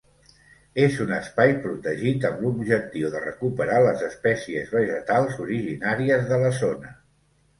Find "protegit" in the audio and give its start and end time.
1.65-2.23